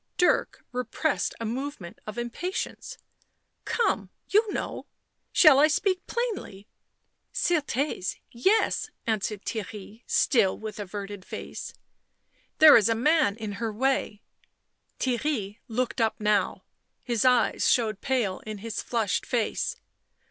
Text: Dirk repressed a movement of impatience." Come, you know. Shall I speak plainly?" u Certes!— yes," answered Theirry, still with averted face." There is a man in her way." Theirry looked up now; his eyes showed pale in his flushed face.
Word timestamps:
Dirk 0.17 0.65
repressed 0.71 1.35
a 1.39 1.45
movement 1.45 1.99
of 2.07 2.17
impatience." 2.17 2.97
Come, 3.65 4.09
you 4.29 4.51
know. 4.51 4.87
Shall 5.31 5.59
I 5.59 5.67
speak 5.67 6.07
plainly?" 6.07 6.57
u 6.57 6.65
Certes!— 7.31 8.17
yes," 8.47 8.89
answered 9.05 9.45
Theirry, 9.45 10.01
still 10.07 10.57
with 10.57 10.79
averted 10.79 11.23
face." 11.23 11.75
There 12.57 12.75
is 12.75 12.89
a 12.89 12.95
man 12.95 13.35
in 13.35 13.51
her 13.61 13.71
way." 13.71 14.23
Theirry 14.99 15.59
looked 15.67 16.01
up 16.01 16.19
now; 16.19 16.63
his 17.03 17.23
eyes 17.23 17.69
showed 17.69 18.01
pale 18.01 18.39
in 18.39 18.57
his 18.57 18.81
flushed 18.81 19.23
face. 19.23 19.75